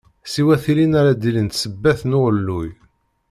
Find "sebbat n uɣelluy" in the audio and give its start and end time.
1.61-2.69